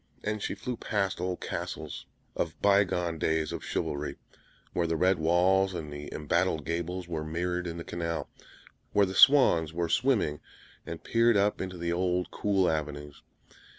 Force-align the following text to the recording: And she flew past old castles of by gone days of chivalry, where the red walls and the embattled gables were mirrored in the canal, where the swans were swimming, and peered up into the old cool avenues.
And 0.23 0.41
she 0.41 0.55
flew 0.55 0.77
past 0.77 1.21
old 1.21 1.41
castles 1.41 2.07
of 2.35 2.59
by 2.59 2.85
gone 2.85 3.19
days 3.19 3.51
of 3.51 3.63
chivalry, 3.63 4.15
where 4.73 4.87
the 4.87 4.95
red 4.95 5.19
walls 5.19 5.75
and 5.75 5.93
the 5.93 6.11
embattled 6.11 6.65
gables 6.65 7.07
were 7.07 7.23
mirrored 7.23 7.67
in 7.67 7.77
the 7.77 7.83
canal, 7.83 8.27
where 8.93 9.05
the 9.05 9.13
swans 9.13 9.73
were 9.73 9.89
swimming, 9.89 10.39
and 10.87 11.03
peered 11.03 11.37
up 11.37 11.61
into 11.61 11.77
the 11.77 11.93
old 11.93 12.31
cool 12.31 12.67
avenues. 12.67 13.21